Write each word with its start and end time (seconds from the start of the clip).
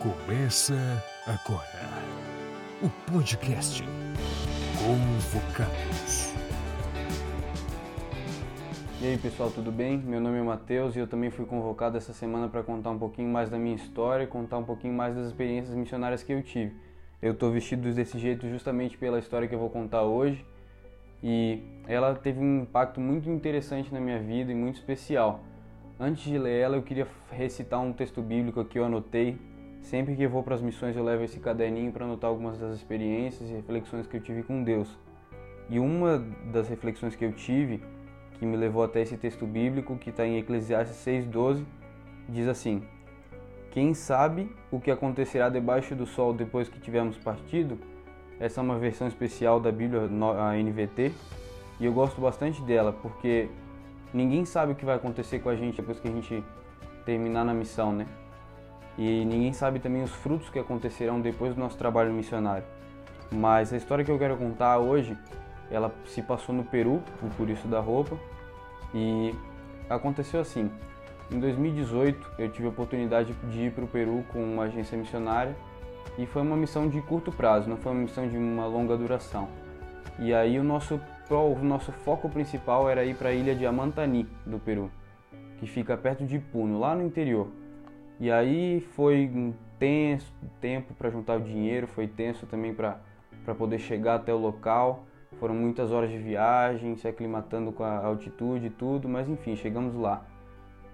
Começa 0.00 0.74
agora 1.26 1.90
o 2.82 2.88
podcast 3.12 3.84
Convocados. 4.78 6.34
E 9.02 9.08
aí 9.08 9.18
pessoal, 9.18 9.50
tudo 9.50 9.70
bem? 9.70 9.98
Meu 9.98 10.18
nome 10.18 10.38
é 10.38 10.42
Matheus 10.42 10.96
e 10.96 11.00
eu 11.00 11.06
também 11.06 11.28
fui 11.30 11.44
convocado 11.44 11.98
essa 11.98 12.14
semana 12.14 12.48
para 12.48 12.62
contar 12.62 12.88
um 12.88 12.98
pouquinho 12.98 13.28
mais 13.28 13.50
da 13.50 13.58
minha 13.58 13.76
história 13.76 14.24
e 14.24 14.26
contar 14.26 14.56
um 14.56 14.64
pouquinho 14.64 14.94
mais 14.94 15.14
das 15.14 15.26
experiências 15.26 15.74
missionárias 15.74 16.22
que 16.22 16.32
eu 16.32 16.42
tive. 16.42 16.74
Eu 17.20 17.32
estou 17.32 17.52
vestido 17.52 17.92
desse 17.92 18.18
jeito 18.18 18.48
justamente 18.48 18.96
pela 18.96 19.18
história 19.18 19.46
que 19.46 19.54
eu 19.54 19.58
vou 19.58 19.68
contar 19.68 20.04
hoje 20.04 20.42
e 21.22 21.62
ela 21.86 22.14
teve 22.14 22.40
um 22.40 22.62
impacto 22.62 22.98
muito 23.02 23.28
interessante 23.28 23.92
na 23.92 24.00
minha 24.00 24.18
vida 24.18 24.50
e 24.50 24.54
muito 24.54 24.76
especial. 24.76 25.40
Antes 26.02 26.22
de 26.24 26.38
ler 26.38 26.58
ela, 26.58 26.76
eu 26.76 26.82
queria 26.82 27.06
recitar 27.30 27.78
um 27.78 27.92
texto 27.92 28.22
bíblico 28.22 28.64
que 28.64 28.78
eu 28.78 28.86
anotei. 28.86 29.49
Sempre 29.82 30.14
que 30.14 30.26
vou 30.26 30.42
para 30.42 30.54
as 30.54 30.62
missões, 30.62 30.96
eu 30.96 31.02
levo 31.02 31.24
esse 31.24 31.40
caderninho 31.40 31.90
para 31.90 32.04
anotar 32.04 32.30
algumas 32.30 32.58
das 32.58 32.76
experiências 32.76 33.48
e 33.48 33.52
reflexões 33.52 34.06
que 34.06 34.16
eu 34.16 34.20
tive 34.20 34.42
com 34.42 34.62
Deus. 34.62 34.88
E 35.68 35.78
uma 35.78 36.24
das 36.52 36.68
reflexões 36.68 37.16
que 37.16 37.24
eu 37.24 37.32
tive, 37.32 37.82
que 38.38 38.46
me 38.46 38.56
levou 38.56 38.82
até 38.82 39.00
esse 39.00 39.16
texto 39.16 39.46
bíblico, 39.46 39.96
que 39.96 40.10
está 40.10 40.26
em 40.26 40.38
Eclesiastes 40.38 40.96
6,12, 41.04 41.64
diz 42.28 42.46
assim: 42.46 42.82
Quem 43.70 43.94
sabe 43.94 44.50
o 44.70 44.80
que 44.80 44.90
acontecerá 44.90 45.48
debaixo 45.48 45.94
do 45.94 46.06
sol 46.06 46.32
depois 46.32 46.68
que 46.68 46.78
tivermos 46.80 47.16
partido? 47.18 47.78
Essa 48.38 48.60
é 48.60 48.62
uma 48.62 48.78
versão 48.78 49.06
especial 49.06 49.60
da 49.60 49.70
Bíblia, 49.70 50.02
a 50.38 50.56
NVT, 50.56 51.12
e 51.78 51.84
eu 51.84 51.92
gosto 51.92 52.20
bastante 52.20 52.62
dela 52.62 52.92
porque 52.92 53.48
ninguém 54.14 54.44
sabe 54.44 54.72
o 54.72 54.74
que 54.74 54.84
vai 54.84 54.96
acontecer 54.96 55.40
com 55.40 55.50
a 55.50 55.56
gente 55.56 55.76
depois 55.76 56.00
que 56.00 56.08
a 56.08 56.10
gente 56.10 56.42
terminar 57.04 57.44
na 57.44 57.52
missão, 57.52 57.92
né? 57.92 58.06
E 58.98 59.24
ninguém 59.24 59.52
sabe 59.52 59.78
também 59.78 60.02
os 60.02 60.10
frutos 60.10 60.50
que 60.50 60.58
acontecerão 60.58 61.20
depois 61.20 61.54
do 61.54 61.60
nosso 61.60 61.76
trabalho 61.76 62.12
missionário. 62.12 62.64
Mas 63.30 63.72
a 63.72 63.76
história 63.76 64.04
que 64.04 64.10
eu 64.10 64.18
quero 64.18 64.36
contar 64.36 64.78
hoje, 64.78 65.16
ela 65.70 65.92
se 66.06 66.20
passou 66.20 66.54
no 66.54 66.64
Peru, 66.64 67.02
por 67.36 67.48
isso 67.48 67.68
da 67.68 67.80
roupa, 67.80 68.16
e 68.94 69.34
aconteceu 69.88 70.40
assim. 70.40 70.70
Em 71.30 71.38
2018, 71.38 72.32
eu 72.38 72.50
tive 72.50 72.66
a 72.66 72.70
oportunidade 72.70 73.32
de 73.50 73.66
ir 73.66 73.72
para 73.72 73.84
o 73.84 73.88
Peru 73.88 74.24
com 74.32 74.42
uma 74.42 74.64
agência 74.64 74.98
missionária 74.98 75.54
e 76.18 76.26
foi 76.26 76.42
uma 76.42 76.56
missão 76.56 76.88
de 76.88 77.00
curto 77.02 77.30
prazo, 77.30 77.70
não 77.70 77.76
foi 77.76 77.92
uma 77.92 78.00
missão 78.00 78.28
de 78.28 78.36
uma 78.36 78.66
longa 78.66 78.96
duração. 78.96 79.48
E 80.18 80.34
aí 80.34 80.58
o 80.58 80.64
nosso 80.64 81.00
o 81.30 81.64
nosso 81.64 81.92
foco 81.92 82.28
principal 82.28 82.90
era 82.90 83.04
ir 83.04 83.14
para 83.14 83.28
a 83.28 83.32
ilha 83.32 83.54
de 83.54 83.64
Amantani, 83.64 84.26
do 84.44 84.58
Peru, 84.58 84.90
que 85.58 85.66
fica 85.66 85.96
perto 85.96 86.26
de 86.26 86.40
Puno, 86.40 86.80
lá 86.80 86.94
no 86.94 87.06
interior. 87.06 87.46
E 88.20 88.30
aí 88.30 88.82
foi 88.94 89.30
um 89.34 89.54
tenso 89.78 90.30
tempo 90.60 90.92
para 90.92 91.08
juntar 91.08 91.38
o 91.38 91.40
dinheiro, 91.40 91.86
foi 91.86 92.06
tenso 92.06 92.44
também 92.44 92.74
para 92.74 93.00
poder 93.56 93.78
chegar 93.78 94.16
até 94.16 94.32
o 94.32 94.36
local. 94.36 95.06
Foram 95.38 95.54
muitas 95.54 95.90
horas 95.90 96.10
de 96.10 96.18
viagem, 96.18 96.96
se 96.96 97.08
aclimatando 97.08 97.72
com 97.72 97.82
a 97.82 98.04
altitude 98.04 98.66
e 98.66 98.70
tudo, 98.70 99.08
mas 99.08 99.26
enfim, 99.26 99.56
chegamos 99.56 99.94
lá. 99.94 100.22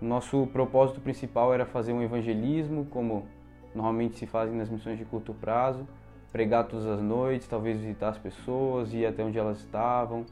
Nosso 0.00 0.46
propósito 0.52 1.00
principal 1.00 1.52
era 1.52 1.66
fazer 1.66 1.92
um 1.92 2.00
evangelismo, 2.00 2.86
como 2.86 3.26
normalmente 3.74 4.16
se 4.16 4.26
fazem 4.26 4.56
nas 4.56 4.68
missões 4.68 4.96
de 4.96 5.04
curto 5.04 5.34
prazo, 5.34 5.84
pregar 6.30 6.68
todas 6.68 6.86
as 6.86 7.02
noites, 7.02 7.48
talvez 7.48 7.76
visitar 7.80 8.10
as 8.10 8.18
pessoas, 8.18 8.94
ir 8.94 9.04
até 9.04 9.24
onde 9.24 9.36
elas 9.36 9.58
estavam, 9.58 10.24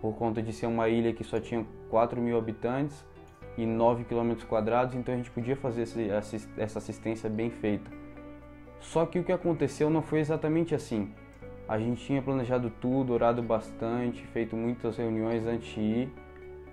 por 0.00 0.14
conta 0.14 0.40
de 0.40 0.52
ser 0.52 0.66
uma 0.66 0.88
ilha 0.88 1.12
que 1.12 1.24
só 1.24 1.40
tinha 1.40 1.66
4 1.88 2.20
mil 2.20 2.38
habitantes 2.38 3.04
e 3.62 3.66
9 3.66 4.04
quilômetros 4.04 4.46
quadrados, 4.46 4.94
então 4.94 5.12
a 5.12 5.16
gente 5.16 5.30
podia 5.30 5.54
fazer 5.54 5.82
essa 6.56 6.78
assistência 6.78 7.28
bem 7.28 7.50
feita. 7.50 7.90
Só 8.80 9.04
que 9.04 9.18
o 9.18 9.24
que 9.24 9.32
aconteceu 9.32 9.90
não 9.90 10.00
foi 10.00 10.20
exatamente 10.20 10.74
assim. 10.74 11.12
A 11.68 11.78
gente 11.78 12.04
tinha 12.04 12.22
planejado 12.22 12.70
tudo, 12.80 13.12
orado 13.12 13.42
bastante, 13.42 14.26
feito 14.28 14.56
muitas 14.56 14.96
reuniões 14.96 15.46
antes 15.46 15.74
de 15.74 15.80
ir, 15.80 16.12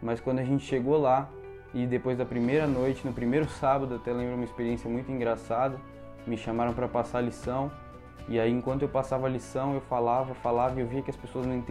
mas 0.01 0.19
quando 0.19 0.39
a 0.39 0.43
gente 0.43 0.63
chegou 0.63 0.97
lá 0.97 1.29
e 1.73 1.85
depois 1.85 2.17
da 2.17 2.25
primeira 2.25 2.65
noite, 2.65 3.05
no 3.05 3.13
primeiro 3.13 3.47
sábado, 3.49 3.95
até 3.95 4.13
lembro 4.13 4.35
uma 4.35 4.45
experiência 4.45 4.89
muito 4.89 5.11
engraçada, 5.11 5.77
me 6.25 6.37
chamaram 6.37 6.73
para 6.73 6.87
passar 6.87 7.19
a 7.19 7.21
lição. 7.21 7.71
E 8.29 8.39
aí, 8.39 8.51
enquanto 8.51 8.81
eu 8.81 8.89
passava 8.89 9.27
a 9.27 9.29
lição, 9.29 9.73
eu 9.73 9.81
falava, 9.81 10.33
falava 10.33 10.79
e 10.79 10.83
eu 10.83 10.87
via 10.87 11.01
que 11.01 11.09
as 11.09 11.15
pessoas 11.15 11.45
não 11.45 11.63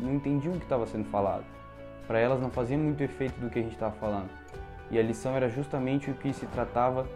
não 0.00 0.14
entendiam 0.14 0.54
o 0.54 0.58
que 0.58 0.64
estava 0.64 0.86
sendo 0.86 1.04
falado. 1.08 1.44
Para 2.06 2.18
elas 2.18 2.40
não 2.40 2.50
fazia 2.50 2.76
muito 2.76 3.02
efeito 3.02 3.40
do 3.40 3.48
que 3.48 3.58
a 3.58 3.62
gente 3.62 3.72
estava 3.72 3.94
falando. 3.96 4.28
E 4.92 4.98
a 4.98 5.02
lição 5.02 5.34
era 5.34 5.48
justamente 5.48 6.10
o 6.10 6.14
que 6.14 6.32
se 6.32 6.46
tratava 6.46 7.06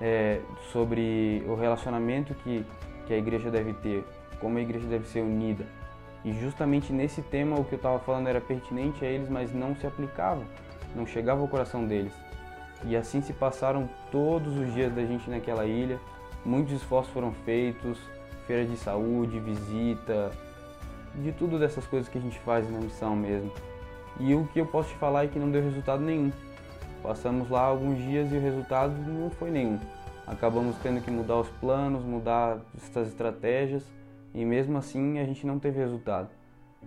é, 0.00 0.40
sobre 0.72 1.44
o 1.46 1.54
relacionamento 1.54 2.34
que, 2.34 2.66
que 3.06 3.14
a 3.14 3.16
igreja 3.16 3.50
deve 3.50 3.74
ter, 3.74 4.04
como 4.40 4.58
a 4.58 4.60
igreja 4.60 4.86
deve 4.88 5.06
ser 5.06 5.20
unida. 5.20 5.64
E 6.24 6.32
justamente 6.32 6.92
nesse 6.92 7.22
tema 7.22 7.56
o 7.56 7.64
que 7.64 7.74
eu 7.74 7.76
estava 7.76 8.00
falando 8.00 8.26
era 8.26 8.40
pertinente 8.40 9.04
a 9.04 9.08
eles, 9.08 9.28
mas 9.28 9.54
não 9.54 9.76
se 9.76 9.86
aplicava, 9.86 10.42
não 10.96 11.06
chegava 11.06 11.40
ao 11.40 11.46
coração 11.46 11.86
deles. 11.86 12.12
E 12.84 12.96
assim 12.96 13.20
se 13.20 13.32
passaram 13.32 13.88
todos 14.10 14.56
os 14.56 14.72
dias 14.74 14.92
da 14.92 15.04
gente 15.04 15.30
naquela 15.30 15.66
ilha, 15.66 16.00
Muitos 16.44 16.72
esforços 16.72 17.12
foram 17.12 17.32
feitos, 17.44 17.98
feira 18.46 18.64
de 18.64 18.76
saúde, 18.76 19.38
visita, 19.38 20.30
de 21.16 21.32
tudo 21.32 21.58
dessas 21.58 21.86
coisas 21.86 22.08
que 22.08 22.16
a 22.16 22.20
gente 22.20 22.38
faz 22.40 22.70
na 22.70 22.78
missão 22.78 23.14
mesmo. 23.14 23.52
E 24.18 24.34
o 24.34 24.46
que 24.46 24.60
eu 24.60 24.66
posso 24.66 24.88
te 24.88 24.94
falar 24.96 25.24
é 25.24 25.28
que 25.28 25.38
não 25.38 25.50
deu 25.50 25.62
resultado 25.62 26.02
nenhum. 26.02 26.32
Passamos 27.02 27.48
lá 27.48 27.62
alguns 27.62 27.98
dias 27.98 28.30
e 28.30 28.36
o 28.36 28.40
resultado 28.40 28.92
não 28.92 29.30
foi 29.30 29.50
nenhum. 29.50 29.78
Acabamos 30.26 30.76
tendo 30.82 31.00
que 31.02 31.10
mudar 31.10 31.40
os 31.40 31.48
planos, 31.48 32.04
mudar 32.04 32.60
essas 32.76 33.08
estratégias 33.08 33.84
e 34.34 34.44
mesmo 34.44 34.78
assim 34.78 35.18
a 35.18 35.24
gente 35.24 35.46
não 35.46 35.58
teve 35.58 35.78
resultado. 35.78 36.28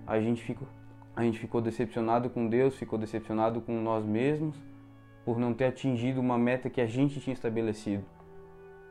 A 0.06 0.19
gente 0.19 0.41
ficou, 0.44 0.68
a 1.16 1.24
gente 1.24 1.40
ficou 1.40 1.62
decepcionado 1.62 2.29
com 2.29 2.47
Deus, 2.47 2.75
ficou 2.75 2.97
decepcionado 2.97 3.59
com 3.59 3.81
nós 3.81 4.06
mesmos 4.06 4.56
por 5.25 5.40
não 5.40 5.53
ter 5.53 5.66
atingido 5.66 6.19
uma 6.19 6.38
meta 6.38 6.69
que 6.69 6.81
a 6.81 6.85
gente 6.85 7.19
tinha 7.19 7.34
estabelecido. 7.34 8.03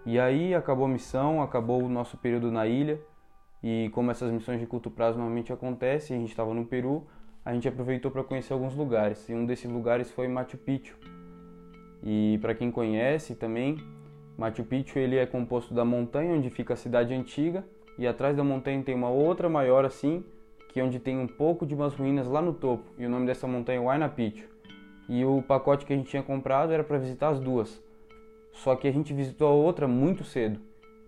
E 0.04 0.18
aí 0.18 0.54
acabou 0.54 0.86
a 0.86 0.88
missão, 0.88 1.40
acabou 1.40 1.82
o 1.82 1.88
nosso 1.88 2.16
período 2.16 2.50
na 2.50 2.66
ilha. 2.66 3.00
E 3.62 3.90
como 3.90 4.10
essas 4.10 4.32
missões 4.32 4.58
de 4.58 4.66
curto 4.66 4.90
prazo 4.90 5.16
normalmente 5.16 5.52
acontecem, 5.52 6.16
a 6.16 6.20
gente 6.20 6.30
estava 6.30 6.52
no 6.52 6.64
Peru, 6.64 7.06
a 7.44 7.52
gente 7.52 7.68
aproveitou 7.68 8.10
para 8.10 8.22
conhecer 8.22 8.52
alguns 8.52 8.74
lugares. 8.74 9.28
E 9.28 9.34
um 9.34 9.44
desses 9.44 9.70
lugares 9.70 10.10
foi 10.10 10.28
Machu 10.28 10.56
Picchu. 10.56 10.96
E 12.02 12.38
para 12.40 12.54
quem 12.54 12.70
conhece 12.70 13.34
também, 13.34 13.78
Machu 14.36 14.64
Picchu 14.64 14.98
ele 14.98 15.16
é 15.16 15.26
composto 15.26 15.74
da 15.74 15.84
montanha 15.84 16.34
onde 16.34 16.50
fica 16.50 16.74
a 16.74 16.76
cidade 16.76 17.12
antiga 17.14 17.64
e 17.98 18.06
atrás 18.06 18.36
da 18.36 18.42
montanha 18.42 18.82
tem 18.82 18.94
uma 18.94 19.10
outra 19.10 19.48
maior 19.48 19.84
assim, 19.84 20.24
que 20.68 20.80
é 20.80 20.84
onde 20.84 20.98
tem 20.98 21.18
um 21.18 21.26
pouco 21.26 21.66
de 21.66 21.74
umas 21.74 21.94
ruínas 21.94 22.26
lá 22.26 22.40
no 22.40 22.52
topo. 22.52 22.84
E 22.96 23.04
o 23.04 23.10
nome 23.10 23.26
dessa 23.26 23.46
montanha 23.46 23.78
é 23.78 23.82
Huayna 23.82 24.08
Picchu. 24.08 24.48
E 25.08 25.24
o 25.24 25.42
pacote 25.42 25.84
que 25.84 25.92
a 25.92 25.96
gente 25.96 26.08
tinha 26.08 26.22
comprado 26.22 26.72
era 26.72 26.84
para 26.84 26.98
visitar 26.98 27.28
as 27.30 27.40
duas. 27.40 27.82
Só 28.52 28.76
que 28.76 28.86
a 28.86 28.92
gente 28.92 29.12
visitou 29.12 29.48
a 29.48 29.52
outra 29.52 29.88
muito 29.88 30.24
cedo 30.24 30.60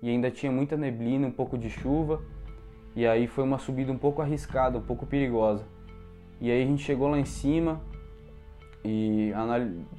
e 0.02 0.10
ainda 0.10 0.30
tinha 0.30 0.50
muita 0.50 0.76
neblina, 0.76 1.26
um 1.26 1.32
pouco 1.32 1.56
de 1.56 1.70
chuva. 1.70 2.20
E 2.96 3.06
aí 3.06 3.26
foi 3.26 3.44
uma 3.44 3.58
subida 3.58 3.90
um 3.90 3.98
pouco 3.98 4.20
arriscada, 4.20 4.78
um 4.78 4.82
pouco 4.82 5.06
perigosa. 5.06 5.64
E 6.40 6.50
aí 6.50 6.62
a 6.62 6.66
gente 6.66 6.82
chegou 6.82 7.08
lá 7.08 7.18
em 7.18 7.24
cima 7.24 7.80
e 8.84 9.32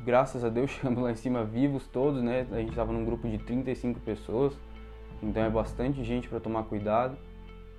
graças 0.03 0.43
a 0.43 0.49
Deus 0.49 0.69
chegamos 0.71 1.01
lá 1.01 1.11
em 1.11 1.15
cima 1.15 1.43
vivos 1.43 1.87
todos, 1.87 2.21
né? 2.21 2.45
A 2.51 2.57
gente 2.57 2.69
estava 2.69 2.93
num 2.93 3.03
grupo 3.03 3.27
de 3.27 3.37
35 3.39 3.99
pessoas, 4.01 4.53
então 5.23 5.43
é 5.43 5.49
bastante 5.49 6.03
gente 6.03 6.27
para 6.29 6.39
tomar 6.39 6.63
cuidado. 6.63 7.17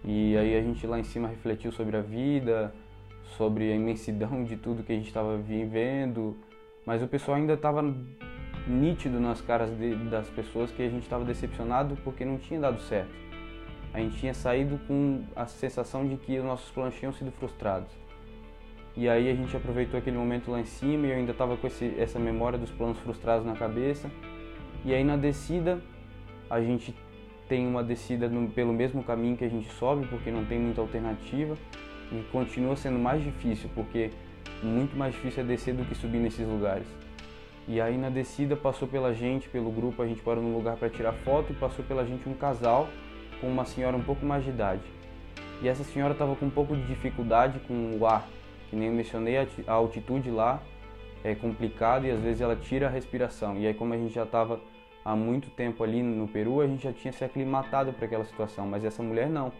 E 0.04 0.36
aí 0.36 0.56
a 0.56 0.62
gente 0.62 0.86
lá 0.86 0.98
em 0.98 1.04
cima 1.04 1.28
refletiu 1.28 1.72
sobre 1.72 1.96
a 1.96 2.00
vida, 2.00 2.74
sobre 3.36 3.72
a 3.72 3.74
imensidão 3.74 4.44
de 4.44 4.56
tudo 4.56 4.82
que 4.82 4.92
a 4.92 4.96
gente 4.96 5.08
estava 5.08 5.36
vivendo, 5.36 6.36
mas 6.84 7.02
o 7.02 7.08
pessoal 7.08 7.36
ainda 7.36 7.54
estava 7.54 7.82
nítido 8.66 9.20
nas 9.20 9.40
caras 9.40 9.70
de, 9.76 9.94
das 10.10 10.28
pessoas 10.30 10.70
que 10.70 10.82
a 10.82 10.88
gente 10.88 11.02
estava 11.02 11.24
decepcionado 11.24 11.96
porque 12.02 12.24
não 12.24 12.38
tinha 12.38 12.60
dado 12.60 12.80
certo. 12.80 13.14
A 13.92 14.00
gente 14.00 14.16
tinha 14.18 14.34
saído 14.34 14.78
com 14.86 15.24
a 15.34 15.46
sensação 15.46 16.06
de 16.06 16.16
que 16.16 16.38
os 16.38 16.44
nossos 16.44 16.70
planos 16.70 16.94
tinham 16.96 17.12
sido 17.12 17.30
frustrados. 17.32 18.05
E 18.96 19.08
aí 19.08 19.30
a 19.30 19.34
gente 19.34 19.54
aproveitou 19.54 19.98
aquele 19.98 20.16
momento 20.16 20.50
lá 20.50 20.58
em 20.58 20.64
cima 20.64 21.06
e 21.06 21.10
eu 21.10 21.16
ainda 21.16 21.32
estava 21.32 21.56
com 21.56 21.66
esse, 21.66 21.94
essa 21.98 22.18
memória 22.18 22.58
dos 22.58 22.70
planos 22.70 22.98
frustrados 22.98 23.44
na 23.44 23.54
cabeça. 23.54 24.10
E 24.84 24.94
aí 24.94 25.04
na 25.04 25.16
descida, 25.16 25.80
a 26.48 26.60
gente 26.60 26.94
tem 27.48 27.66
uma 27.66 27.84
descida 27.84 28.28
no, 28.28 28.48
pelo 28.48 28.72
mesmo 28.72 29.02
caminho 29.02 29.36
que 29.36 29.44
a 29.44 29.48
gente 29.48 29.70
sobe, 29.74 30.06
porque 30.06 30.30
não 30.30 30.44
tem 30.44 30.58
muita 30.58 30.80
alternativa. 30.80 31.56
E 32.10 32.22
continua 32.30 32.76
sendo 32.76 32.98
mais 32.98 33.22
difícil, 33.22 33.68
porque 33.74 34.10
muito 34.62 34.96
mais 34.96 35.14
difícil 35.14 35.42
é 35.42 35.46
descer 35.46 35.74
do 35.74 35.84
que 35.84 35.94
subir 35.94 36.18
nesses 36.18 36.46
lugares. 36.46 36.86
E 37.68 37.80
aí 37.80 37.98
na 37.98 38.08
descida 38.08 38.56
passou 38.56 38.86
pela 38.86 39.12
gente, 39.12 39.48
pelo 39.48 39.70
grupo, 39.70 40.00
a 40.00 40.06
gente 40.06 40.22
parou 40.22 40.42
num 40.42 40.54
lugar 40.54 40.76
para 40.76 40.88
tirar 40.88 41.12
foto 41.12 41.52
e 41.52 41.56
passou 41.56 41.84
pela 41.84 42.06
gente 42.06 42.28
um 42.28 42.34
casal 42.34 42.88
com 43.40 43.48
uma 43.48 43.64
senhora 43.64 43.96
um 43.96 44.02
pouco 44.02 44.24
mais 44.24 44.44
de 44.44 44.50
idade. 44.50 44.82
E 45.60 45.68
essa 45.68 45.82
senhora 45.82 46.12
estava 46.12 46.36
com 46.36 46.46
um 46.46 46.50
pouco 46.50 46.76
de 46.76 46.86
dificuldade 46.86 47.58
com 47.66 47.98
o 47.98 48.06
ar, 48.06 48.28
que 48.68 48.76
nem 48.76 48.88
eu 48.88 48.94
mencionei, 48.94 49.36
a 49.38 49.72
altitude 49.72 50.30
lá 50.30 50.62
é 51.24 51.34
complicada 51.34 52.06
e 52.06 52.10
às 52.10 52.20
vezes 52.20 52.40
ela 52.40 52.56
tira 52.56 52.86
a 52.86 52.90
respiração. 52.90 53.56
E 53.56 53.66
aí 53.66 53.74
como 53.74 53.94
a 53.94 53.96
gente 53.96 54.14
já 54.14 54.24
estava 54.24 54.60
há 55.04 55.14
muito 55.14 55.50
tempo 55.50 55.82
ali 55.84 56.02
no 56.02 56.26
Peru, 56.28 56.60
a 56.60 56.66
gente 56.66 56.84
já 56.84 56.92
tinha 56.92 57.12
se 57.12 57.24
aclimatado 57.24 57.92
para 57.92 58.06
aquela 58.06 58.24
situação, 58.24 58.66
mas 58.66 58.84
essa 58.84 59.02
mulher 59.02 59.28
não. 59.28 59.52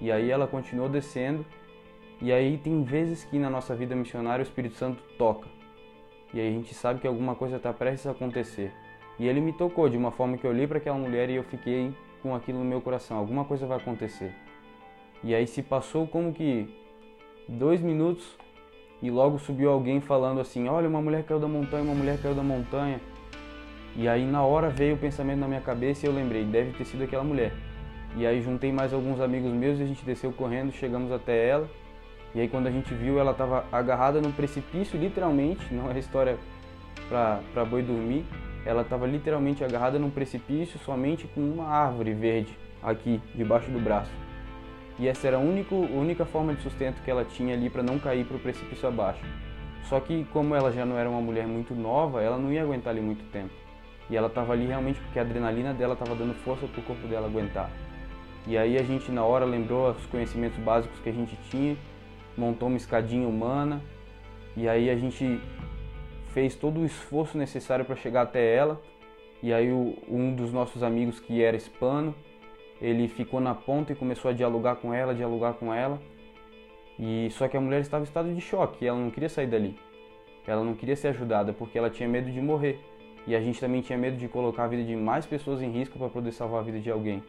E 0.00 0.10
aí 0.10 0.30
ela 0.30 0.46
continuou 0.46 0.88
descendo, 0.88 1.44
e 2.20 2.32
aí 2.32 2.58
tem 2.58 2.82
vezes 2.82 3.24
que 3.24 3.38
na 3.38 3.48
nossa 3.50 3.74
vida 3.74 3.94
missionária 3.94 4.42
o 4.42 4.46
Espírito 4.46 4.76
Santo 4.76 5.02
toca. 5.16 5.48
E 6.32 6.40
aí 6.40 6.48
a 6.48 6.52
gente 6.52 6.74
sabe 6.74 7.00
que 7.00 7.06
alguma 7.06 7.34
coisa 7.34 7.56
está 7.56 7.72
prestes 7.72 8.06
a 8.06 8.10
acontecer. 8.10 8.72
E 9.18 9.28
ele 9.28 9.40
me 9.40 9.52
tocou 9.52 9.88
de 9.88 9.96
uma 9.96 10.10
forma 10.10 10.36
que 10.36 10.44
eu 10.44 10.50
olhei 10.50 10.66
para 10.66 10.78
aquela 10.78 10.98
mulher 10.98 11.30
e 11.30 11.36
eu 11.36 11.44
fiquei 11.44 11.94
com 12.22 12.34
aquilo 12.34 12.58
no 12.58 12.64
meu 12.64 12.80
coração, 12.80 13.16
alguma 13.18 13.44
coisa 13.44 13.66
vai 13.66 13.76
acontecer. 13.76 14.34
E 15.22 15.34
aí 15.34 15.46
se 15.46 15.62
passou 15.62 16.06
como 16.06 16.32
que 16.32 16.83
dois 17.48 17.80
minutos 17.80 18.24
e 19.02 19.10
logo 19.10 19.38
subiu 19.38 19.70
alguém 19.70 20.00
falando 20.00 20.40
assim, 20.40 20.68
olha 20.68 20.88
uma 20.88 21.02
mulher 21.02 21.24
caiu 21.24 21.38
da 21.38 21.48
montanha, 21.48 21.82
uma 21.82 21.94
mulher 21.94 22.18
caiu 22.20 22.34
da 22.34 22.42
montanha. 22.42 23.00
E 23.96 24.08
aí 24.08 24.24
na 24.24 24.42
hora 24.42 24.70
veio 24.70 24.94
o 24.94 24.98
pensamento 24.98 25.38
na 25.38 25.46
minha 25.46 25.60
cabeça 25.60 26.04
e 26.04 26.08
eu 26.08 26.14
lembrei, 26.14 26.44
deve 26.44 26.72
ter 26.72 26.84
sido 26.84 27.04
aquela 27.04 27.22
mulher. 27.22 27.52
E 28.16 28.26
aí 28.26 28.40
juntei 28.42 28.72
mais 28.72 28.92
alguns 28.92 29.20
amigos 29.20 29.52
meus 29.52 29.78
e 29.78 29.82
a 29.82 29.86
gente 29.86 30.04
desceu 30.04 30.32
correndo, 30.32 30.72
chegamos 30.72 31.12
até 31.12 31.48
ela. 31.48 31.68
E 32.34 32.40
aí 32.40 32.48
quando 32.48 32.66
a 32.66 32.70
gente 32.70 32.92
viu, 32.94 33.18
ela 33.18 33.32
estava 33.32 33.64
agarrada 33.70 34.20
num 34.20 34.32
precipício, 34.32 34.98
literalmente, 34.98 35.72
não 35.72 35.90
é 35.90 35.98
história 35.98 36.36
para 37.08 37.64
boi 37.64 37.82
dormir. 37.82 38.24
Ela 38.66 38.82
estava 38.82 39.06
literalmente 39.06 39.62
agarrada 39.62 39.98
num 39.98 40.10
precipício, 40.10 40.78
somente 40.80 41.26
com 41.28 41.40
uma 41.40 41.66
árvore 41.66 42.14
verde 42.14 42.56
aqui 42.82 43.20
debaixo 43.34 43.70
do 43.70 43.78
braço. 43.78 44.10
E 44.98 45.08
essa 45.08 45.26
era 45.26 45.36
a 45.36 45.40
única, 45.40 45.74
única 45.74 46.24
forma 46.24 46.54
de 46.54 46.62
sustento 46.62 47.02
que 47.02 47.10
ela 47.10 47.24
tinha 47.24 47.54
ali 47.54 47.68
para 47.68 47.82
não 47.82 47.98
cair 47.98 48.24
para 48.24 48.36
o 48.36 48.40
precipício 48.40 48.88
abaixo. 48.88 49.24
Só 49.88 50.00
que 50.00 50.24
como 50.32 50.54
ela 50.54 50.72
já 50.72 50.86
não 50.86 50.96
era 50.96 51.10
uma 51.10 51.20
mulher 51.20 51.46
muito 51.46 51.74
nova, 51.74 52.22
ela 52.22 52.38
não 52.38 52.52
ia 52.52 52.62
aguentar 52.62 52.92
ali 52.92 53.00
muito 53.00 53.24
tempo. 53.30 53.52
E 54.08 54.16
ela 54.16 54.28
estava 54.28 54.52
ali 54.52 54.66
realmente 54.66 55.00
porque 55.00 55.18
a 55.18 55.22
adrenalina 55.22 55.74
dela 55.74 55.94
estava 55.94 56.14
dando 56.14 56.34
força 56.34 56.66
para 56.66 56.80
o 56.80 56.84
corpo 56.84 57.06
dela 57.08 57.26
aguentar. 57.26 57.70
E 58.46 58.56
aí 58.56 58.76
a 58.76 58.82
gente 58.82 59.10
na 59.10 59.24
hora 59.24 59.44
lembrou 59.44 59.90
os 59.90 60.06
conhecimentos 60.06 60.58
básicos 60.58 60.98
que 61.00 61.08
a 61.08 61.12
gente 61.12 61.36
tinha, 61.50 61.76
montou 62.36 62.68
uma 62.68 62.76
escadinha 62.76 63.26
humana 63.26 63.80
e 64.56 64.68
aí 64.68 64.90
a 64.90 64.96
gente 64.96 65.40
fez 66.28 66.54
todo 66.54 66.80
o 66.80 66.84
esforço 66.84 67.38
necessário 67.38 67.84
para 67.84 67.96
chegar 67.96 68.22
até 68.22 68.54
ela. 68.54 68.80
E 69.42 69.52
aí 69.52 69.70
um 69.72 70.34
dos 70.34 70.52
nossos 70.52 70.82
amigos 70.82 71.20
que 71.20 71.42
era 71.42 71.56
hispano, 71.56 72.14
ele 72.80 73.08
ficou 73.08 73.40
na 73.40 73.54
ponta 73.54 73.92
e 73.92 73.96
começou 73.96 74.30
a 74.30 74.34
dialogar 74.34 74.76
com 74.76 74.92
ela, 74.92 75.14
dialogar 75.14 75.54
com 75.54 75.72
ela. 75.72 76.00
E 76.98 77.28
só 77.30 77.48
que 77.48 77.56
a 77.56 77.60
mulher 77.60 77.80
estava 77.80 78.02
em 78.02 78.06
estado 78.06 78.32
de 78.32 78.40
choque, 78.40 78.86
ela 78.86 78.98
não 78.98 79.10
queria 79.10 79.28
sair 79.28 79.46
dali. 79.46 79.76
Ela 80.46 80.62
não 80.62 80.74
queria 80.74 80.94
ser 80.94 81.08
ajudada 81.08 81.52
porque 81.52 81.78
ela 81.78 81.90
tinha 81.90 82.08
medo 82.08 82.30
de 82.30 82.40
morrer. 82.40 82.78
E 83.26 83.34
a 83.34 83.40
gente 83.40 83.58
também 83.58 83.80
tinha 83.80 83.98
medo 83.98 84.16
de 84.16 84.28
colocar 84.28 84.64
a 84.64 84.68
vida 84.68 84.84
de 84.84 84.94
mais 84.94 85.24
pessoas 85.24 85.62
em 85.62 85.70
risco 85.70 85.98
para 85.98 86.08
poder 86.08 86.32
salvar 86.32 86.60
a 86.60 86.62
vida 86.62 86.78
de 86.78 86.90
alguém. 86.90 87.22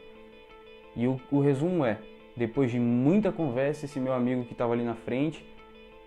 E 0.95 1.07
o, 1.07 1.19
o 1.31 1.39
resumo 1.39 1.86
é: 1.86 2.00
depois 2.36 2.69
de 2.69 2.80
muita 2.80 3.31
conversa, 3.31 3.86
esse 3.86 4.00
meu 4.00 4.13
amigo 4.13 4.44
que 4.44 4.51
estava 4.51 4.74
ali 4.74 4.83
na 4.83 4.95
frente, 4.95 5.45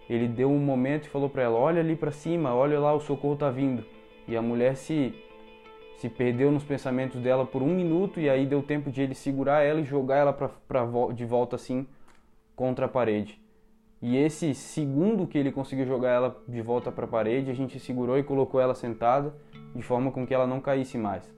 ele 0.09 0.29
deu 0.29 0.51
um 0.51 0.59
momento 0.59 1.07
e 1.07 1.09
falou 1.09 1.31
para 1.31 1.43
ela: 1.43 1.59
Olha 1.59 1.81
ali 1.81 1.97
para 1.97 2.11
cima, 2.11 2.55
olha 2.55 2.79
lá, 2.79 2.93
o 2.93 3.01
socorro 3.01 3.35
está 3.35 3.51
vindo. 3.51 3.85
E 4.27 4.37
a 4.37 4.43
mulher 4.43 4.77
se 4.77 5.15
se 5.99 6.09
perdeu 6.09 6.53
nos 6.53 6.63
pensamentos 6.63 7.21
dela 7.21 7.45
por 7.45 7.61
um 7.61 7.75
minuto 7.75 8.21
e 8.21 8.31
aí 8.31 8.47
deu 8.47 8.63
tempo 8.63 8.89
de 8.89 9.03
ele 9.03 9.15
segurar 9.15 9.63
ela 9.63 9.81
e 9.81 9.85
jogar 9.85 10.17
ela 10.17 10.33
pra, 10.33 10.49
pra, 10.49 10.87
de 11.13 11.25
volta 11.25 11.57
assim 11.57 11.87
contra 12.55 12.87
a 12.87 12.89
parede. 12.89 13.41
E 14.01 14.17
esse 14.17 14.55
segundo 14.55 15.27
que 15.27 15.37
ele 15.37 15.51
conseguiu 15.51 15.85
jogar 15.85 16.11
ela 16.11 16.43
de 16.47 16.63
volta 16.63 16.93
para 16.93 17.05
a 17.05 17.09
parede, 17.09 17.51
a 17.51 17.55
gente 17.55 17.81
segurou 17.81 18.17
e 18.17 18.23
colocou 18.23 18.61
ela 18.61 18.77
sentada 18.77 19.35
de 19.75 19.83
forma 19.83 20.13
com 20.13 20.25
que 20.25 20.33
ela 20.33 20.47
não 20.47 20.61
caísse 20.61 20.97
mais. 20.97 21.29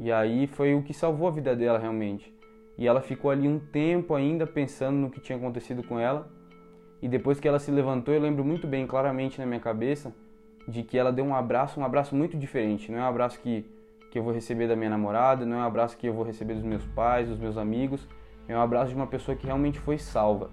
E 0.00 0.10
aí 0.10 0.46
foi 0.46 0.74
o 0.74 0.82
que 0.82 0.94
salvou 0.94 1.28
a 1.28 1.30
vida 1.30 1.54
dela 1.54 1.78
realmente. 1.78 2.34
E 2.78 2.86
ela 2.86 3.02
ficou 3.02 3.30
ali 3.30 3.46
um 3.46 3.58
tempo 3.58 4.14
ainda 4.14 4.46
pensando 4.46 4.96
no 4.96 5.10
que 5.10 5.20
tinha 5.20 5.36
acontecido 5.36 5.82
com 5.82 5.98
ela. 5.98 6.30
E 7.02 7.08
depois 7.08 7.38
que 7.38 7.46
ela 7.46 7.58
se 7.58 7.70
levantou, 7.70 8.14
eu 8.14 8.20
lembro 8.22 8.42
muito 8.42 8.66
bem, 8.66 8.86
claramente 8.86 9.38
na 9.38 9.44
minha 9.44 9.60
cabeça, 9.60 10.14
de 10.66 10.82
que 10.82 10.96
ela 10.96 11.12
deu 11.12 11.26
um 11.26 11.34
abraço, 11.34 11.78
um 11.78 11.84
abraço 11.84 12.16
muito 12.16 12.38
diferente. 12.38 12.90
Não 12.90 12.98
é 12.98 13.02
um 13.02 13.06
abraço 13.06 13.38
que, 13.40 13.66
que 14.10 14.18
eu 14.18 14.22
vou 14.22 14.32
receber 14.32 14.66
da 14.66 14.76
minha 14.76 14.90
namorada, 14.90 15.44
não 15.44 15.56
é 15.56 15.60
um 15.60 15.66
abraço 15.66 15.96
que 15.96 16.06
eu 16.06 16.14
vou 16.14 16.24
receber 16.24 16.54
dos 16.54 16.62
meus 16.62 16.84
pais, 16.86 17.28
dos 17.28 17.38
meus 17.38 17.56
amigos. 17.56 18.06
É 18.46 18.56
um 18.56 18.60
abraço 18.60 18.90
de 18.90 18.96
uma 18.96 19.06
pessoa 19.06 19.36
que 19.36 19.46
realmente 19.46 19.78
foi 19.78 19.98
salva. 19.98 20.50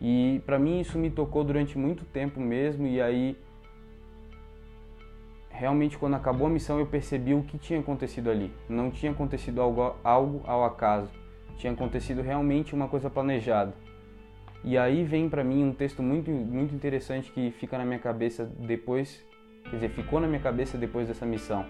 E 0.00 0.40
para 0.46 0.58
mim 0.58 0.80
isso 0.80 0.98
me 0.98 1.10
tocou 1.10 1.44
durante 1.44 1.76
muito 1.76 2.04
tempo 2.06 2.40
mesmo. 2.40 2.86
E 2.86 3.00
aí 3.00 3.36
realmente 5.50 5.98
quando 5.98 6.14
acabou 6.14 6.46
a 6.46 6.50
missão 6.50 6.78
eu 6.78 6.86
percebi 6.86 7.34
o 7.34 7.42
que 7.42 7.58
tinha 7.58 7.80
acontecido 7.80 8.30
ali. 8.30 8.50
Não 8.66 8.90
tinha 8.90 9.12
acontecido 9.12 9.60
algo, 9.60 9.94
algo 10.02 10.40
ao 10.46 10.64
acaso, 10.64 11.10
tinha 11.58 11.72
acontecido 11.72 12.22
realmente 12.22 12.74
uma 12.74 12.88
coisa 12.88 13.10
planejada. 13.10 13.74
E 14.64 14.78
aí 14.78 15.04
vem 15.04 15.28
para 15.28 15.44
mim 15.44 15.62
um 15.62 15.72
texto 15.72 16.02
muito 16.02 16.30
muito 16.30 16.74
interessante 16.74 17.30
que 17.30 17.50
fica 17.50 17.76
na 17.76 17.84
minha 17.84 17.98
cabeça 17.98 18.50
depois, 18.58 19.22
quer 19.64 19.76
dizer, 19.76 19.90
ficou 19.90 20.18
na 20.18 20.26
minha 20.26 20.40
cabeça 20.40 20.78
depois 20.78 21.08
dessa 21.08 21.26
missão. 21.26 21.66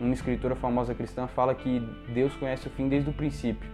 Uma 0.00 0.14
escritora 0.14 0.56
famosa 0.56 0.94
cristã 0.94 1.26
fala 1.26 1.54
que 1.54 1.78
Deus 2.08 2.34
conhece 2.36 2.66
o 2.66 2.70
fim 2.70 2.88
desde 2.88 3.10
o 3.10 3.12
princípio. 3.12 3.68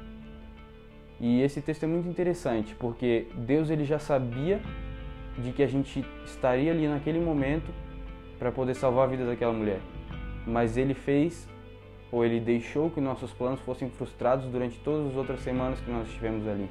E 1.20 1.40
esse 1.40 1.62
texto 1.62 1.84
é 1.84 1.86
muito 1.86 2.08
interessante, 2.08 2.74
porque 2.74 3.28
Deus 3.36 3.70
ele 3.70 3.84
já 3.84 4.00
sabia 4.00 4.60
de 5.38 5.52
que 5.52 5.62
a 5.62 5.68
gente 5.68 6.04
estaria 6.24 6.72
ali 6.72 6.88
naquele 6.88 7.20
momento 7.20 7.72
para 8.40 8.50
poder 8.50 8.74
salvar 8.74 9.04
a 9.04 9.06
vida 9.06 9.24
daquela 9.24 9.52
mulher. 9.52 9.80
Mas 10.44 10.76
ele 10.76 10.94
fez, 10.94 11.48
ou 12.10 12.24
ele 12.24 12.40
deixou 12.40 12.90
que 12.90 13.00
nossos 13.00 13.32
planos 13.32 13.60
fossem 13.60 13.88
frustrados 13.88 14.46
durante 14.46 14.80
todas 14.80 15.12
as 15.12 15.16
outras 15.16 15.38
semanas 15.40 15.78
que 15.78 15.90
nós 15.90 16.08
estivemos 16.08 16.46
ali. 16.48 16.68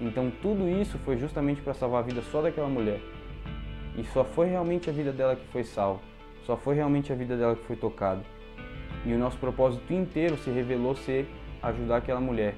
Então 0.00 0.30
tudo 0.40 0.68
isso 0.68 0.96
foi 0.98 1.18
justamente 1.18 1.60
para 1.60 1.74
salvar 1.74 2.04
a 2.04 2.06
vida 2.06 2.22
só 2.22 2.40
daquela 2.40 2.68
mulher. 2.68 3.00
E 3.98 4.04
só 4.04 4.22
foi 4.22 4.46
realmente 4.46 4.88
a 4.88 4.92
vida 4.92 5.12
dela 5.12 5.34
que 5.34 5.46
foi 5.48 5.64
salva. 5.64 6.00
Só 6.46 6.56
foi 6.56 6.76
realmente 6.76 7.12
a 7.12 7.16
vida 7.16 7.36
dela 7.36 7.56
que 7.56 7.64
foi 7.64 7.74
tocada. 7.74 8.22
E 9.04 9.12
o 9.12 9.18
nosso 9.18 9.38
propósito 9.38 9.92
inteiro 9.92 10.36
se 10.38 10.50
revelou 10.50 10.94
ser 10.94 11.28
ajudar 11.62 11.98
aquela 11.98 12.20
mulher 12.20 12.54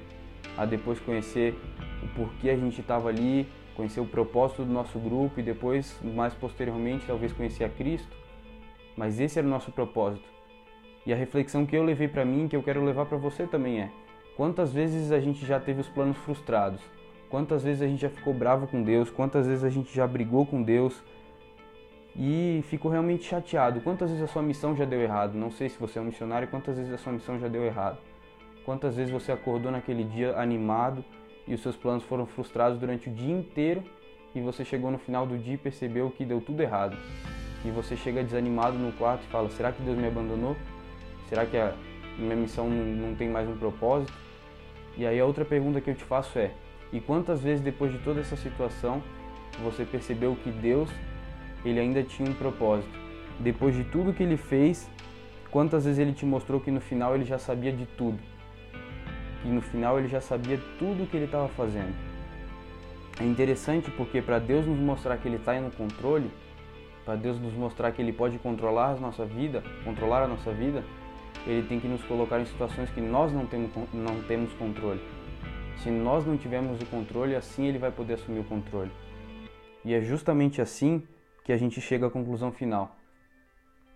a 0.57 0.65
depois 0.65 0.99
conhecer 0.99 1.57
o 2.03 2.07
porquê 2.15 2.49
a 2.49 2.55
gente 2.55 2.81
estava 2.81 3.09
ali, 3.09 3.47
conhecer 3.75 3.99
o 3.99 4.05
propósito 4.05 4.63
do 4.63 4.71
nosso 4.71 4.99
grupo 4.99 5.39
e 5.39 5.43
depois, 5.43 5.99
mais 6.03 6.33
posteriormente, 6.33 7.05
talvez 7.07 7.31
conhecer 7.33 7.63
a 7.63 7.69
Cristo. 7.69 8.15
Mas 8.95 9.19
esse 9.19 9.39
era 9.39 9.47
o 9.47 9.49
nosso 9.49 9.71
propósito. 9.71 10.27
E 11.05 11.11
a 11.11 11.15
reflexão 11.15 11.65
que 11.65 11.75
eu 11.75 11.83
levei 11.83 12.07
para 12.07 12.23
mim, 12.23 12.47
que 12.47 12.55
eu 12.55 12.63
quero 12.63 12.83
levar 12.83 13.05
para 13.05 13.17
você 13.17 13.47
também 13.47 13.81
é: 13.81 13.89
quantas 14.37 14.71
vezes 14.71 15.11
a 15.11 15.19
gente 15.19 15.45
já 15.45 15.59
teve 15.59 15.81
os 15.81 15.89
planos 15.89 16.17
frustrados? 16.17 16.81
Quantas 17.29 17.63
vezes 17.63 17.81
a 17.81 17.87
gente 17.87 18.01
já 18.01 18.09
ficou 18.09 18.33
bravo 18.33 18.67
com 18.67 18.83
Deus? 18.83 19.09
Quantas 19.09 19.47
vezes 19.47 19.63
a 19.63 19.69
gente 19.69 19.93
já 19.93 20.05
brigou 20.05 20.45
com 20.45 20.61
Deus? 20.61 21.01
E 22.15 22.63
ficou 22.69 22.91
realmente 22.91 23.23
chateado. 23.23 23.81
Quantas 23.81 24.09
vezes 24.09 24.23
a 24.23 24.27
sua 24.27 24.43
missão 24.43 24.75
já 24.75 24.85
deu 24.85 25.01
errado? 25.01 25.33
Não 25.33 25.49
sei 25.49 25.69
se 25.69 25.79
você 25.79 25.97
é 25.97 26.01
um 26.01 26.05
missionário, 26.05 26.47
quantas 26.47 26.77
vezes 26.77 26.93
a 26.93 26.97
sua 26.97 27.11
missão 27.11 27.39
já 27.39 27.47
deu 27.47 27.63
errado? 27.63 27.97
Quantas 28.65 28.95
vezes 28.95 29.11
você 29.11 29.31
acordou 29.31 29.71
naquele 29.71 30.03
dia 30.03 30.37
animado 30.37 31.03
e 31.47 31.53
os 31.53 31.61
seus 31.61 31.75
planos 31.75 32.03
foram 32.03 32.25
frustrados 32.25 32.79
durante 32.79 33.09
o 33.09 33.13
dia 33.13 33.33
inteiro 33.33 33.83
e 34.35 34.41
você 34.41 34.63
chegou 34.63 34.89
no 34.89 34.97
final 34.97 35.25
do 35.25 35.37
dia 35.37 35.55
e 35.55 35.57
percebeu 35.57 36.09
que 36.11 36.23
deu 36.23 36.39
tudo 36.39 36.61
errado. 36.61 36.95
E 37.65 37.71
você 37.71 37.95
chega 37.95 38.23
desanimado 38.23 38.77
no 38.77 38.91
quarto 38.93 39.23
e 39.23 39.27
fala: 39.27 39.49
será 39.49 39.71
que 39.71 39.81
Deus 39.81 39.97
me 39.97 40.07
abandonou? 40.07 40.55
Será 41.29 41.45
que 41.45 41.57
a 41.57 41.73
minha 42.17 42.35
missão 42.35 42.69
não 42.69 43.15
tem 43.15 43.29
mais 43.29 43.49
um 43.49 43.57
propósito? 43.57 44.13
E 44.97 45.05
aí 45.05 45.19
a 45.19 45.25
outra 45.25 45.43
pergunta 45.43 45.81
que 45.81 45.89
eu 45.89 45.95
te 45.95 46.03
faço 46.03 46.37
é: 46.37 46.51
e 46.91 46.99
quantas 46.99 47.41
vezes 47.41 47.61
depois 47.61 47.91
de 47.91 47.97
toda 47.99 48.19
essa 48.19 48.35
situação 48.35 49.01
você 49.63 49.85
percebeu 49.85 50.35
que 50.43 50.49
Deus 50.51 50.89
ele 51.65 51.79
ainda 51.79 52.03
tinha 52.03 52.29
um 52.29 52.33
propósito? 52.33 52.91
Depois 53.39 53.75
de 53.75 53.83
tudo 53.83 54.13
que 54.13 54.23
ele 54.23 54.37
fez, 54.37 54.89
quantas 55.51 55.85
vezes 55.85 55.99
ele 55.99 56.13
te 56.13 56.25
mostrou 56.25 56.59
que 56.59 56.71
no 56.71 56.81
final 56.81 57.15
ele 57.15 57.25
já 57.25 57.37
sabia 57.37 57.71
de 57.71 57.85
tudo? 57.85 58.19
e 59.45 59.47
no 59.47 59.61
final 59.61 59.99
ele 59.99 60.07
já 60.07 60.21
sabia 60.21 60.59
tudo 60.79 61.03
o 61.03 61.07
que 61.07 61.17
ele 61.17 61.25
estava 61.25 61.47
fazendo. 61.49 61.93
É 63.19 63.23
interessante 63.23 63.91
porque 63.91 64.21
para 64.21 64.39
Deus 64.39 64.65
nos 64.65 64.79
mostrar 64.79 65.17
que 65.17 65.27
Ele 65.27 65.35
está 65.35 65.59
no 65.59 65.69
controle, 65.69 66.31
para 67.05 67.15
Deus 67.15 67.39
nos 67.39 67.53
mostrar 67.53 67.91
que 67.91 68.01
Ele 68.01 68.11
pode 68.11 68.39
controlar 68.39 68.93
a 68.93 68.95
nossa 68.95 69.23
vida, 69.23 69.63
controlar 69.83 70.23
a 70.23 70.27
nossa 70.27 70.51
vida, 70.51 70.83
Ele 71.45 71.67
tem 71.67 71.79
que 71.79 71.87
nos 71.87 72.03
colocar 72.05 72.39
em 72.39 72.45
situações 72.45 72.89
que 72.89 73.01
nós 73.01 73.31
não 73.31 73.45
temos, 73.45 73.69
não 73.93 74.19
temos 74.23 74.51
controle. 74.53 75.01
Se 75.77 75.91
nós 75.91 76.25
não 76.25 76.37
tivermos 76.37 76.81
o 76.81 76.85
controle, 76.87 77.35
assim 77.35 77.67
Ele 77.67 77.77
vai 77.77 77.91
poder 77.91 78.13
assumir 78.13 78.39
o 78.39 78.45
controle. 78.45 78.91
E 79.85 79.93
é 79.93 80.01
justamente 80.01 80.59
assim 80.59 81.03
que 81.43 81.51
a 81.51 81.57
gente 81.57 81.81
chega 81.81 82.07
à 82.07 82.09
conclusão 82.09 82.51
final. 82.51 82.95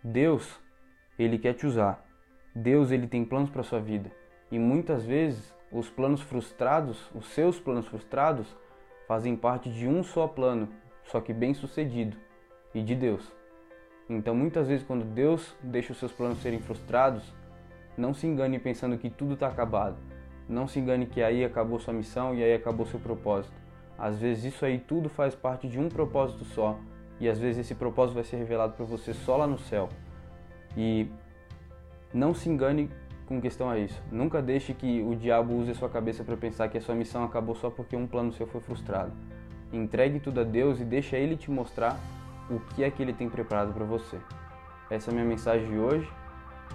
Deus, 0.03 0.59
Ele 1.17 1.37
quer 1.37 1.53
te 1.53 1.65
usar. 1.65 2.05
Deus, 2.55 2.91
Ele 2.91 3.07
tem 3.07 3.23
planos 3.23 3.49
para 3.49 3.63
sua 3.63 3.79
vida. 3.79 4.11
E 4.51 4.59
muitas 4.59 5.05
vezes 5.05 5.55
os 5.71 5.89
planos 5.89 6.21
frustrados, 6.21 7.09
os 7.13 7.27
seus 7.27 7.59
planos 7.59 7.87
frustrados, 7.87 8.55
fazem 9.07 9.35
parte 9.35 9.69
de 9.69 9.87
um 9.87 10.03
só 10.03 10.27
plano, 10.27 10.69
só 11.03 11.19
que 11.21 11.33
bem 11.33 11.53
sucedido, 11.53 12.17
e 12.73 12.81
de 12.81 12.95
Deus. 12.95 13.31
Então 14.09 14.35
muitas 14.35 14.67
vezes 14.67 14.85
quando 14.85 15.03
Deus 15.03 15.55
deixa 15.61 15.91
os 15.91 15.99
seus 15.99 16.11
planos 16.11 16.41
serem 16.41 16.59
frustrados, 16.59 17.33
Não 17.97 18.13
se 18.13 18.27
engane 18.27 18.59
pensando 18.59 18.95
que 18.95 19.09
tudo 19.09 19.33
está 19.33 19.47
acabado. 19.47 19.97
Não 20.47 20.67
se 20.67 20.79
engane 20.79 21.07
que 21.07 21.21
aí 21.21 21.43
acabou 21.43 21.79
sua 21.79 21.93
missão 21.93 22.35
e 22.35 22.43
aí 22.43 22.53
acabou 22.53 22.85
seu 22.85 22.99
propósito. 22.99 23.55
Às 23.97 24.19
vezes 24.19 24.53
isso 24.53 24.63
aí 24.63 24.77
tudo 24.77 25.09
faz 25.09 25.33
parte 25.33 25.67
de 25.67 25.79
um 25.79 25.89
propósito 25.89 26.45
só, 26.45 26.79
e 27.19 27.27
às 27.27 27.39
vezes 27.39 27.59
esse 27.59 27.75
propósito 27.75 28.15
vai 28.15 28.23
ser 28.23 28.37
revelado 28.37 28.73
para 28.73 28.85
você 28.85 29.13
só 29.13 29.37
lá 29.37 29.47
no 29.47 29.57
céu. 29.57 29.89
E 30.75 31.07
não 32.13 32.33
se 32.33 32.49
engane 32.49 32.89
com 33.27 33.41
questão 33.41 33.69
a 33.69 33.77
isso. 33.77 34.01
Nunca 34.11 34.41
deixe 34.41 34.73
que 34.73 35.01
o 35.01 35.15
diabo 35.15 35.53
use 35.55 35.71
a 35.71 35.75
sua 35.75 35.89
cabeça 35.89 36.23
para 36.23 36.37
pensar 36.37 36.69
que 36.69 36.77
a 36.77 36.81
sua 36.81 36.95
missão 36.95 37.23
acabou 37.23 37.55
só 37.55 37.69
porque 37.69 37.95
um 37.95 38.07
plano 38.07 38.31
seu 38.31 38.47
foi 38.47 38.61
frustrado. 38.61 39.11
Entregue 39.71 40.19
tudo 40.19 40.41
a 40.41 40.43
Deus 40.43 40.79
e 40.79 40.85
deixa 40.85 41.17
ele 41.17 41.35
te 41.35 41.51
mostrar 41.51 41.99
o 42.49 42.59
que 42.59 42.83
é 42.83 42.89
que 42.89 43.01
ele 43.01 43.13
tem 43.13 43.29
preparado 43.29 43.73
para 43.73 43.83
você. 43.83 44.17
Essa 44.89 45.09
é 45.09 45.11
a 45.11 45.15
minha 45.15 45.25
mensagem 45.27 45.67
de 45.67 45.77
hoje 45.77 46.09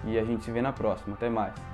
e 0.05 0.19
a 0.19 0.23
gente 0.23 0.43
se 0.43 0.51
vê 0.51 0.61
na 0.61 0.71
próxima. 0.71 1.15
Até 1.15 1.29
mais. 1.29 1.72